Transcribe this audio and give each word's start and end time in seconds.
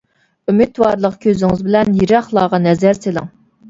ئۈمىدۋارلىق 0.53 1.21
كۆزىڭىز 1.27 1.63
بىلەن 1.69 1.95
يىراقلارغا 2.03 2.65
نەزەر 2.69 3.07
سېلىڭ! 3.07 3.35